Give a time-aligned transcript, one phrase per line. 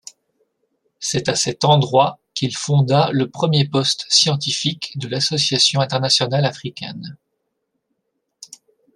[0.99, 7.17] C'est à cet endroit qu'il fonda le premier poste scientifique de l'Association Internationale Africaine.